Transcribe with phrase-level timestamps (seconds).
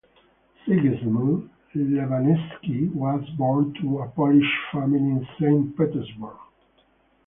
[0.65, 1.45] Sigizmund
[1.91, 6.39] Levanevsky was born to a Polish family in Saint Petersburg.